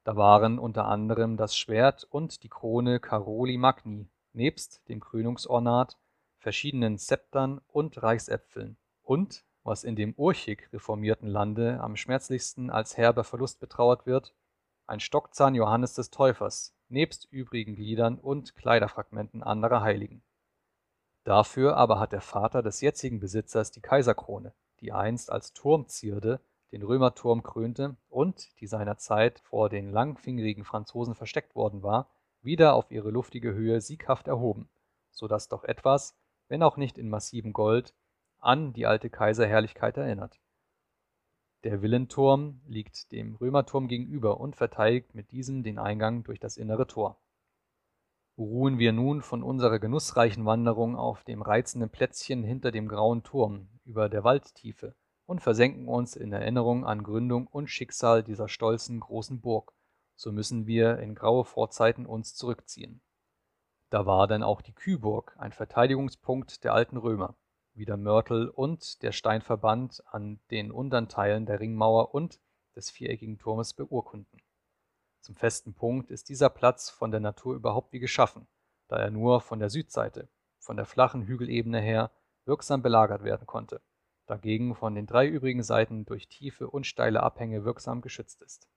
Da 0.04 0.16
waren 0.16 0.58
unter 0.58 0.86
anderem 0.86 1.36
das 1.36 1.56
Schwert 1.56 2.04
und 2.04 2.42
die 2.42 2.48
Krone 2.48 3.00
Caroli 3.00 3.58
Magni 3.58 4.08
nebst 4.32 4.88
dem 4.88 5.00
Krönungsornat, 5.00 5.98
verschiedenen 6.38 6.98
Zeptern 6.98 7.60
und 7.66 8.02
Reichsäpfeln 8.02 8.76
und, 9.02 9.44
was 9.64 9.82
in 9.82 9.96
dem 9.96 10.14
urchig 10.16 10.72
reformierten 10.72 11.28
Lande 11.28 11.80
am 11.80 11.96
schmerzlichsten 11.96 12.70
als 12.70 12.96
herber 12.96 13.24
Verlust 13.24 13.58
betrauert 13.58 14.06
wird, 14.06 14.32
ein 14.86 15.00
Stockzahn 15.00 15.56
Johannes 15.56 15.94
des 15.94 16.10
Täufers 16.10 16.76
nebst 16.88 17.26
übrigen 17.32 17.74
Gliedern 17.74 18.18
und 18.18 18.54
Kleiderfragmenten 18.54 19.42
anderer 19.42 19.80
Heiligen. 19.80 20.22
Dafür 21.24 21.76
aber 21.76 21.98
hat 21.98 22.12
der 22.12 22.20
Vater 22.20 22.62
des 22.62 22.80
jetzigen 22.80 23.18
Besitzers 23.18 23.72
die 23.72 23.80
Kaiserkrone, 23.80 24.54
die 24.80 24.92
einst 24.92 25.30
als 25.30 25.52
Turmzierde 25.52 26.40
den 26.72 26.82
Römerturm 26.82 27.42
krönte 27.42 27.96
und 28.08 28.48
die 28.60 28.66
seinerzeit 28.66 29.40
vor 29.40 29.68
den 29.68 29.90
langfingerigen 29.90 30.64
Franzosen 30.64 31.14
versteckt 31.14 31.54
worden 31.54 31.82
war, 31.82 32.08
wieder 32.42 32.74
auf 32.74 32.90
ihre 32.90 33.10
luftige 33.10 33.54
Höhe 33.54 33.80
sieghaft 33.80 34.28
erhoben, 34.28 34.68
so 35.10 35.28
dass 35.28 35.48
doch 35.48 35.64
etwas, 35.64 36.16
wenn 36.48 36.62
auch 36.62 36.76
nicht 36.76 36.98
in 36.98 37.08
massivem 37.08 37.52
Gold, 37.52 37.94
an 38.38 38.72
die 38.72 38.86
alte 38.86 39.10
Kaiserherrlichkeit 39.10 39.96
erinnert. 39.96 40.38
Der 41.64 41.82
Villenturm 41.82 42.60
liegt 42.66 43.10
dem 43.12 43.34
Römerturm 43.36 43.88
gegenüber 43.88 44.38
und 44.38 44.54
verteidigt 44.54 45.14
mit 45.14 45.32
diesem 45.32 45.62
den 45.62 45.78
Eingang 45.78 46.22
durch 46.22 46.38
das 46.38 46.56
innere 46.56 46.86
Tor. 46.86 47.18
Ruhen 48.38 48.78
wir 48.78 48.92
nun 48.92 49.22
von 49.22 49.42
unserer 49.42 49.78
genussreichen 49.78 50.44
Wanderung 50.44 50.94
auf 50.94 51.24
dem 51.24 51.40
reizenden 51.40 51.88
Plätzchen 51.88 52.44
hinter 52.44 52.70
dem 52.70 52.86
grauen 52.86 53.22
Turm 53.22 53.68
über 53.84 54.10
der 54.10 54.24
Waldtiefe 54.24 54.94
und 55.24 55.40
versenken 55.40 55.88
uns 55.88 56.16
in 56.16 56.32
Erinnerung 56.32 56.84
an 56.84 57.02
Gründung 57.02 57.46
und 57.46 57.68
Schicksal 57.68 58.22
dieser 58.22 58.48
stolzen 58.48 59.00
großen 59.00 59.40
Burg, 59.40 59.72
so 60.16 60.32
müssen 60.32 60.66
wir 60.66 60.98
in 60.98 61.14
graue 61.14 61.46
Vorzeiten 61.46 62.04
uns 62.04 62.34
zurückziehen. 62.34 63.00
Da 63.88 64.04
war 64.04 64.26
denn 64.26 64.42
auch 64.42 64.60
die 64.60 64.74
Kühburg 64.74 65.34
ein 65.38 65.52
Verteidigungspunkt 65.52 66.62
der 66.62 66.74
alten 66.74 66.98
Römer, 66.98 67.36
wie 67.72 67.86
der 67.86 67.96
Mörtel 67.96 68.48
und 68.48 69.02
der 69.02 69.12
Steinverband 69.12 70.02
an 70.06 70.40
den 70.50 70.70
unteren 70.70 71.08
Teilen 71.08 71.46
der 71.46 71.60
Ringmauer 71.60 72.14
und 72.14 72.38
des 72.74 72.90
viereckigen 72.90 73.38
Turmes 73.38 73.72
beurkunden. 73.72 74.42
Zum 75.26 75.34
festen 75.34 75.74
Punkt 75.74 76.12
ist 76.12 76.28
dieser 76.28 76.48
Platz 76.48 76.88
von 76.88 77.10
der 77.10 77.18
Natur 77.18 77.56
überhaupt 77.56 77.92
wie 77.92 77.98
geschaffen, 77.98 78.46
da 78.86 78.98
er 78.98 79.10
nur 79.10 79.40
von 79.40 79.58
der 79.58 79.70
Südseite, 79.70 80.28
von 80.60 80.76
der 80.76 80.86
flachen 80.86 81.22
Hügelebene 81.22 81.80
her, 81.80 82.12
wirksam 82.44 82.80
belagert 82.80 83.24
werden 83.24 83.44
konnte, 83.44 83.82
dagegen 84.26 84.76
von 84.76 84.94
den 84.94 85.08
drei 85.08 85.26
übrigen 85.26 85.64
Seiten 85.64 86.04
durch 86.04 86.28
tiefe 86.28 86.70
und 86.70 86.86
steile 86.86 87.24
Abhänge 87.24 87.64
wirksam 87.64 88.02
geschützt 88.02 88.40
ist. 88.40 88.68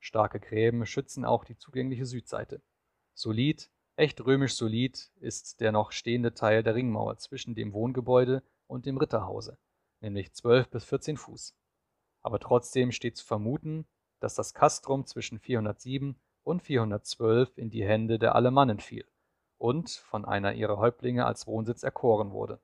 Starke 0.00 0.38
Gräben 0.38 0.84
schützen 0.84 1.24
auch 1.24 1.46
die 1.46 1.56
zugängliche 1.56 2.04
Südseite. 2.04 2.60
Solid, 3.14 3.70
echt 3.96 4.20
römisch 4.20 4.56
solid 4.56 5.12
ist 5.14 5.62
der 5.62 5.72
noch 5.72 5.92
stehende 5.92 6.34
Teil 6.34 6.62
der 6.62 6.74
Ringmauer 6.74 7.16
zwischen 7.16 7.54
dem 7.54 7.72
Wohngebäude 7.72 8.42
und 8.66 8.84
dem 8.84 8.98
Ritterhause, 8.98 9.56
nämlich 10.00 10.34
12 10.34 10.68
bis 10.68 10.84
14 10.84 11.16
Fuß. 11.16 11.56
Aber 12.20 12.38
trotzdem 12.38 12.92
steht 12.92 13.16
zu 13.16 13.24
vermuten, 13.24 13.86
dass 14.24 14.34
das 14.34 14.54
Castrum 14.54 15.06
zwischen 15.06 15.38
407 15.38 16.16
und 16.42 16.62
412 16.62 17.56
in 17.56 17.70
die 17.70 17.84
Hände 17.84 18.18
der 18.18 18.34
Alemannen 18.34 18.80
fiel 18.80 19.06
und 19.58 19.90
von 19.90 20.24
einer 20.24 20.54
ihrer 20.54 20.78
Häuptlinge 20.78 21.26
als 21.26 21.46
Wohnsitz 21.46 21.84
erkoren 21.84 22.32
wurde. 22.32 22.60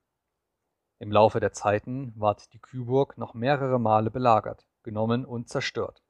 Im 0.99 1.13
Laufe 1.13 1.39
der 1.39 1.53
Zeiten 1.53 2.13
ward 2.17 2.53
die 2.53 2.59
Küburg 2.59 3.17
noch 3.17 3.35
mehrere 3.35 3.79
Male 3.79 4.11
belagert, 4.11 4.67
genommen 4.83 5.25
und 5.25 5.49
zerstört 5.49 6.03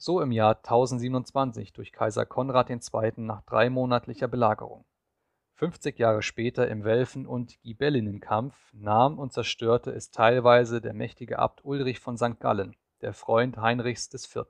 so 0.00 0.22
im 0.22 0.32
Jahr 0.32 0.56
1027 0.56 1.74
durch 1.74 1.92
Kaiser 1.92 2.24
Konrad 2.24 2.70
II. 2.70 3.12
nach 3.18 3.42
dreimonatlicher 3.42 4.28
Belagerung. 4.28 4.86
50 5.56 5.98
Jahre 5.98 6.22
später 6.22 6.68
im 6.68 6.84
Welfen- 6.84 7.26
und 7.26 7.60
Ghibellinenkampf 7.60 8.72
nahm 8.72 9.18
und 9.18 9.34
zerstörte 9.34 9.90
es 9.90 10.10
teilweise 10.10 10.80
der 10.80 10.94
mächtige 10.94 11.38
Abt 11.38 11.66
Ulrich 11.66 12.00
von 12.00 12.16
St. 12.16 12.40
Gallen, 12.40 12.76
der 13.02 13.12
Freund 13.12 13.58
Heinrichs 13.58 14.08
IV. 14.14 14.46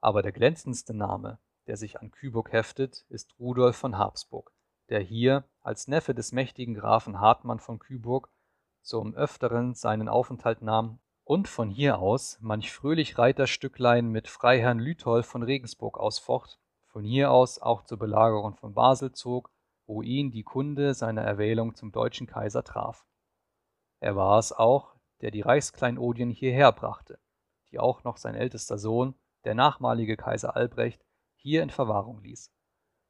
Aber 0.00 0.22
der 0.22 0.32
glänzendste 0.32 0.94
Name, 0.94 1.38
der 1.66 1.76
sich 1.76 2.00
an 2.00 2.10
Küburg 2.10 2.52
heftet, 2.52 3.04
ist 3.08 3.38
Rudolf 3.38 3.76
von 3.76 3.98
Habsburg, 3.98 4.52
der 4.88 5.00
hier 5.00 5.44
als 5.60 5.88
Neffe 5.88 6.14
des 6.14 6.32
mächtigen 6.32 6.74
Grafen 6.74 7.20
Hartmann 7.20 7.60
von 7.60 7.78
Küburg 7.78 8.30
zum 8.82 9.14
Öfteren 9.14 9.74
seinen 9.74 10.08
Aufenthalt 10.08 10.62
nahm 10.62 10.98
und 11.24 11.48
von 11.48 11.70
hier 11.70 11.98
aus 11.98 12.38
manch 12.40 12.72
fröhlich 12.72 13.18
Reiterstücklein 13.18 14.08
mit 14.08 14.26
Freiherrn 14.26 14.78
Lütolf 14.78 15.26
von 15.26 15.42
Regensburg 15.42 15.98
ausfocht, 15.98 16.58
von 16.86 17.04
hier 17.04 17.30
aus 17.30 17.60
auch 17.60 17.82
zur 17.84 17.98
Belagerung 17.98 18.56
von 18.56 18.74
Basel 18.74 19.12
zog, 19.12 19.50
wo 19.86 20.02
ihn 20.02 20.30
die 20.30 20.42
Kunde 20.42 20.94
seiner 20.94 21.22
Erwählung 21.22 21.74
zum 21.74 21.92
deutschen 21.92 22.26
Kaiser 22.26 22.64
traf. 22.64 23.06
Er 24.00 24.16
war 24.16 24.38
es 24.38 24.52
auch, 24.52 24.94
der 25.20 25.30
die 25.30 25.42
Reichskleinodien 25.42 26.30
hierher 26.30 26.72
brachte, 26.72 27.18
die 27.70 27.78
auch 27.78 28.02
noch 28.02 28.16
sein 28.16 28.34
ältester 28.34 28.78
Sohn, 28.78 29.14
der 29.44 29.54
nachmalige 29.54 30.16
Kaiser 30.16 30.56
Albrecht, 30.56 31.04
hier 31.34 31.62
in 31.62 31.70
Verwahrung 31.70 32.22
ließ. 32.22 32.52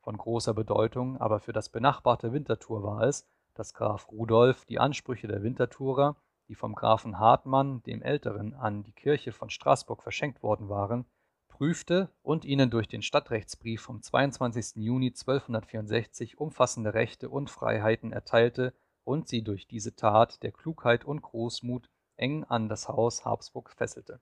Von 0.00 0.16
großer 0.16 0.54
Bedeutung 0.54 1.18
aber 1.18 1.40
für 1.40 1.52
das 1.52 1.68
benachbarte 1.68 2.32
Winterthur 2.32 2.82
war 2.82 3.02
es, 3.02 3.28
dass 3.54 3.74
Graf 3.74 4.08
Rudolf 4.10 4.64
die 4.64 4.78
Ansprüche 4.78 5.28
der 5.28 5.42
Winterthurer 5.42 6.16
die 6.50 6.56
vom 6.56 6.74
Grafen 6.74 7.20
Hartmann 7.20 7.80
dem 7.84 8.02
Älteren 8.02 8.54
an 8.54 8.82
die 8.82 8.92
Kirche 8.92 9.30
von 9.30 9.50
Straßburg 9.50 10.02
verschenkt 10.02 10.42
worden 10.42 10.68
waren, 10.68 11.06
prüfte 11.46 12.10
und 12.22 12.44
ihnen 12.44 12.70
durch 12.70 12.88
den 12.88 13.02
Stadtrechtsbrief 13.02 13.80
vom 13.82 14.02
22. 14.02 14.74
Juni 14.74 15.10
1264 15.10 16.38
umfassende 16.38 16.92
Rechte 16.92 17.30
und 17.30 17.50
Freiheiten 17.50 18.12
erteilte 18.12 18.74
und 19.04 19.28
sie 19.28 19.44
durch 19.44 19.68
diese 19.68 19.94
Tat 19.94 20.42
der 20.42 20.50
Klugheit 20.50 21.04
und 21.04 21.22
Großmut 21.22 21.88
eng 22.16 22.42
an 22.42 22.68
das 22.68 22.88
Haus 22.88 23.24
Habsburg 23.24 23.70
fesselte. 23.70 24.20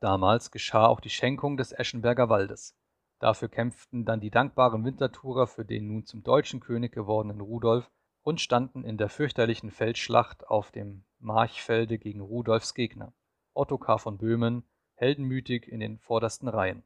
Damals 0.00 0.50
geschah 0.50 0.86
auch 0.86 1.00
die 1.00 1.10
Schenkung 1.10 1.56
des 1.56 1.72
Eschenberger 1.72 2.28
Waldes. 2.28 2.76
Dafür 3.18 3.48
kämpften 3.48 4.04
dann 4.04 4.20
die 4.20 4.30
dankbaren 4.30 4.84
Winterthurer 4.84 5.48
für 5.48 5.64
den 5.64 5.88
nun 5.88 6.06
zum 6.06 6.22
deutschen 6.22 6.60
König 6.60 6.92
gewordenen 6.92 7.40
Rudolf 7.40 7.90
und 8.22 8.40
standen 8.40 8.84
in 8.84 8.96
der 8.96 9.08
fürchterlichen 9.08 9.72
Feldschlacht 9.72 10.46
auf 10.46 10.70
dem 10.70 11.04
Marchfelde 11.18 11.98
gegen 11.98 12.20
Rudolfs 12.20 12.74
Gegner, 12.74 13.12
Ottokar 13.54 13.98
von 13.98 14.18
Böhmen, 14.18 14.62
heldenmütig 14.94 15.66
in 15.66 15.80
den 15.80 15.98
vordersten 15.98 16.46
Reihen 16.46 16.84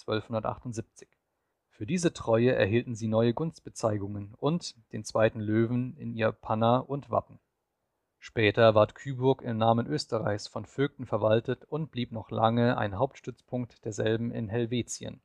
(1278). 0.00 1.08
Für 1.68 1.84
diese 1.84 2.14
Treue 2.14 2.54
erhielten 2.54 2.94
sie 2.94 3.08
neue 3.08 3.34
Gunstbezeigungen 3.34 4.34
und 4.38 4.74
den 4.92 5.04
zweiten 5.04 5.40
Löwen 5.40 5.96
in 5.96 6.14
ihr 6.14 6.32
Panner 6.32 6.88
und 6.88 7.10
Wappen. 7.10 7.40
Später 8.36 8.74
ward 8.74 8.96
Kyburg 8.96 9.42
im 9.42 9.58
Namen 9.58 9.86
Österreichs 9.86 10.48
von 10.48 10.66
Vögten 10.66 11.06
verwaltet 11.06 11.64
und 11.66 11.92
blieb 11.92 12.10
noch 12.10 12.32
lange 12.32 12.76
ein 12.76 12.98
Hauptstützpunkt 12.98 13.84
derselben 13.84 14.32
in 14.32 14.48
Helvetien. 14.48 15.22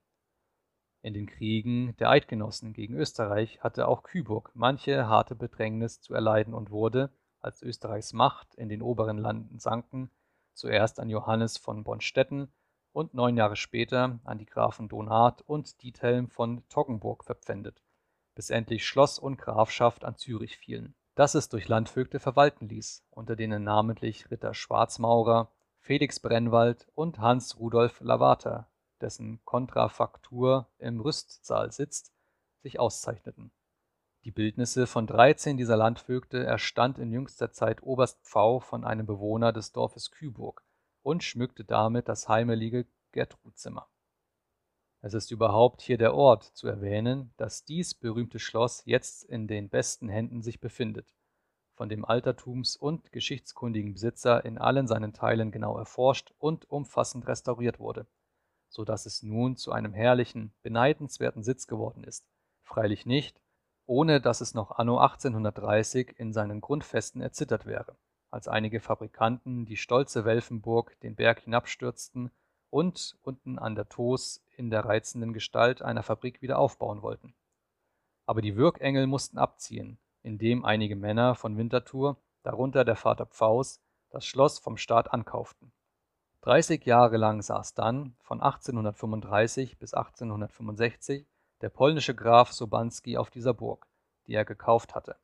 In 1.02 1.16
den 1.16 1.26
Kriegen 1.26 1.98
der 1.98 2.12
Eidgenossen 2.12 2.72
gegen 2.72 2.94
Österreich 2.94 3.64
hatte 3.64 3.88
auch 3.88 4.04
Kyburg 4.04 4.52
manche 4.54 5.08
harte 5.08 5.34
Bedrängnis 5.34 6.02
zu 6.02 6.14
erleiden 6.14 6.54
und 6.54 6.70
wurde, 6.70 7.10
als 7.40 7.64
Österreichs 7.64 8.14
Macht 8.14 8.54
in 8.54 8.70
den 8.70 8.84
oberen 8.84 9.18
Landen 9.18 9.58
sanken, 9.58 10.12
zuerst 10.54 11.00
an 11.00 11.10
Johannes 11.10 11.58
von 11.58 11.84
Bonstetten 11.84 12.54
und 12.92 13.16
neun 13.16 13.38
Jahre 13.38 13.56
später 13.56 14.20
an 14.24 14.38
die 14.38 14.46
Grafen 14.46 14.88
Donat 14.88 15.42
und 15.42 15.82
Diethelm 15.82 16.30
von 16.30 16.62
Toggenburg 16.70 17.24
verpfändet, 17.24 17.82
bis 18.36 18.52
endlich 18.52 18.86
Schloss 18.86 19.18
und 19.18 19.38
Grafschaft 19.40 20.06
an 20.06 20.16
Zürich 20.16 20.58
fielen, 20.60 20.94
das 21.20 21.36
es 21.36 21.50
durch 21.50 21.68
Landvögte 21.68 22.18
verwalten 22.18 22.70
ließ, 22.70 23.04
unter 23.12 23.36
denen 23.36 23.66
namentlich 23.66 24.32
Ritter 24.32 24.54
Schwarzmaurer, 24.54 25.52
Felix 25.82 26.22
Brennwald 26.22 26.88
und 26.96 27.20
Hans 27.20 27.60
Rudolf 27.60 28.00
Lavater 28.00 28.70
dessen 29.02 29.42
Kontrafaktur 29.44 30.70
im 30.78 31.02
Rüstsaal 31.02 31.74
sitzt, 31.74 32.14
sich 32.62 32.80
auszeichneten. 32.80 33.52
Die 34.24 34.32
Bildnisse 34.32 34.88
von 34.88 35.08
13 35.08 35.58
dieser 35.58 35.76
Landvögte 35.76 36.46
erstand 36.46 36.98
in 36.98 37.12
jüngster 37.12 37.52
Zeit 37.52 37.84
Oberst 37.84 38.24
Pfau 38.24 38.62
von 38.62 38.86
einem 38.86 39.06
Bewohner 39.06 39.52
des 39.52 39.74
Dorfes 39.74 40.12
Küburg 40.12 40.64
und 41.04 41.22
schmückte 41.22 41.66
damit 41.66 42.08
das 42.08 42.30
heimelige 42.30 42.88
Gertrudzimmer. 43.12 43.90
Es 45.02 45.14
ist 45.14 45.32
überhaupt 45.32 45.82
hier 45.82 45.98
der 45.98 46.14
Ort 46.14 46.44
zu 46.44 46.68
erwähnen, 46.68 47.34
dass 47.38 47.64
dies 47.64 47.94
berühmte 47.94 48.38
Schloss 48.40 48.84
jetzt 48.86 49.24
in 49.24 49.48
den 49.48 49.70
besten 49.70 50.10
Händen 50.10 50.42
sich 50.42 50.60
befindet. 50.60 51.14
von 51.80 51.88
dem 51.88 52.04
altertums- 52.04 52.78
und 52.78 53.14
geschichtskundigen 53.14 53.94
Besitzer 53.94 54.44
in 54.44 54.58
allen 54.58 54.86
seinen 54.86 55.14
Teilen 55.14 55.50
genau 55.50 55.78
erforscht 55.78 56.34
und 56.38 56.70
umfassend 56.70 57.26
restauriert 57.26 57.80
wurde, 57.80 58.06
so 58.68 58.84
dass 58.84 59.06
es 59.06 59.24
nun 59.24 59.56
zu 59.56 59.72
einem 59.72 59.94
herrlichen, 59.94 60.52
beneidenswerten 60.62 61.42
Sitz 61.42 61.68
geworden 61.68 62.04
ist, 62.04 62.28
freilich 62.64 63.06
nicht, 63.06 63.40
ohne 63.86 64.20
dass 64.20 64.42
es 64.42 64.54
noch 64.54 64.72
anno 64.72 64.98
1830 64.98 66.20
in 66.20 66.34
seinen 66.34 66.60
Grundfesten 66.60 67.22
erzittert 67.22 67.66
wäre, 67.66 67.96
als 68.30 68.50
einige 68.50 68.82
Fabrikanten 68.82 69.66
die 69.66 69.78
stolze 69.78 70.26
Welfenburg 70.26 71.00
den 71.00 71.16
Berg 71.16 71.40
hinabstürzten 71.40 72.30
und 72.70 73.18
unten 73.22 73.58
an 73.58 73.76
der 73.76 73.88
Toos 73.88 74.44
in 74.60 74.70
der 74.70 74.86
reizenden 74.86 75.34
Gestalt 75.34 75.82
einer 75.82 76.04
Fabrik 76.04 76.42
wieder 76.42 76.60
aufbauen 76.60 77.02
wollten. 77.02 77.34
Aber 78.28 78.42
die 78.42 78.56
Würgengel 78.56 79.08
mussten 79.08 79.40
abziehen, 79.40 79.98
indem 80.22 80.66
einige 80.66 80.96
Männer 80.96 81.34
von 81.34 81.58
Winterthur, 81.58 82.18
darunter 82.44 82.86
der 82.86 82.96
Vater 82.96 83.26
Pfaus, 83.26 83.82
das 84.10 84.26
Schloss 84.26 84.60
vom 84.60 84.78
Staat 84.78 85.14
ankauften. 85.14 85.72
Dreißig 86.42 86.86
Jahre 86.86 87.18
lang 87.18 87.42
saß 87.42 87.74
dann, 87.74 88.16
von 88.22 88.42
1835 88.42 89.78
bis 89.78 89.94
1865, 89.94 91.26
der 91.62 91.70
polnische 91.70 92.16
Graf 92.16 92.52
Sobanski 92.52 93.18
auf 93.18 93.30
dieser 93.30 93.54
Burg, 93.54 93.88
die 94.28 94.34
er 94.34 94.46
gekauft 94.46 94.96
hatte, 94.96 95.18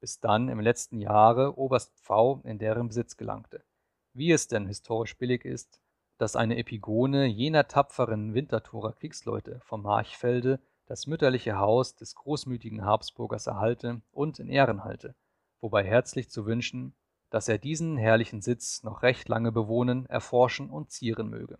bis 0.00 0.20
dann 0.20 0.48
im 0.48 0.60
letzten 0.60 0.98
Jahre 0.98 1.58
Oberst 1.58 1.94
Pfau 1.96 2.40
in 2.44 2.58
deren 2.58 2.88
Besitz 2.88 3.16
gelangte. 3.16 3.64
Wie 4.12 4.32
es 4.32 4.48
denn 4.48 4.66
historisch 4.66 5.16
billig 5.16 5.44
ist, 5.44 5.80
dass 6.18 6.36
eine 6.36 6.56
Epigone 6.56 7.26
jener 7.26 7.68
tapferen 7.68 8.34
Winterthurer 8.34 8.92
Kriegsleute 8.92 9.60
vom 9.64 9.82
Marchfelde 9.82 10.60
das 10.86 11.06
mütterliche 11.06 11.58
Haus 11.58 11.96
des 11.96 12.14
großmütigen 12.14 12.84
Habsburgers 12.84 13.46
erhalte 13.46 14.02
und 14.12 14.38
in 14.38 14.48
Ehren 14.48 14.84
halte, 14.84 15.14
wobei 15.60 15.84
herzlich 15.84 16.30
zu 16.30 16.46
wünschen, 16.46 16.94
dass 17.30 17.48
er 17.48 17.58
diesen 17.58 17.96
herrlichen 17.96 18.40
Sitz 18.40 18.82
noch 18.82 19.02
recht 19.02 19.28
lange 19.28 19.52
bewohnen, 19.52 20.06
erforschen 20.06 20.70
und 20.70 20.90
zieren 20.90 21.28
möge. 21.28 21.58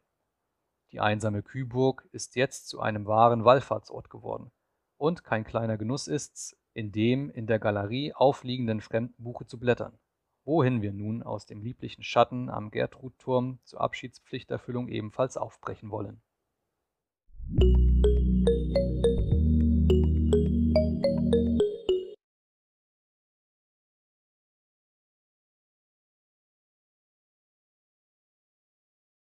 Die 0.93 1.01
einsame 1.01 1.43
Kühburg 1.43 2.09
ist 2.13 2.37
jetzt 2.37 2.69
zu 2.69 2.81
einem 2.81 3.07
wahren 3.07 3.45
Wallfahrtsort 3.45 4.09
geworden, 4.09 4.53
und 4.97 5.25
kein 5.25 5.45
kleiner 5.45 5.77
Genuss 5.77 6.07
ist's, 6.07 6.57
in 6.73 6.93
dem 6.93 7.31
in 7.31 7.47
der 7.47 7.59
Galerie 7.59 8.15
aufliegenden 8.15 8.81
Fremdenbuche 8.81 9.47
zu 9.47 9.59
blättern, 9.59 9.99
wohin 10.47 10.81
wir 10.81 10.93
nun 10.93 11.23
aus 11.23 11.45
dem 11.45 11.61
lieblichen 11.61 12.05
Schatten 12.05 12.49
am 12.49 12.71
Gertrudturm 12.71 13.59
zur 13.65 13.81
Abschiedspflichterfüllung 13.81 14.89
ebenfalls 14.89 15.37
aufbrechen 15.37 15.91
wollen. 15.91 16.23